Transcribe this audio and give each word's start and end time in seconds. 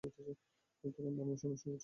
তখন 0.83 1.13
বার্মায় 1.17 1.37
সৈন্য 1.37 1.55
সংকট 1.55 1.63
ছিল। 1.63 1.73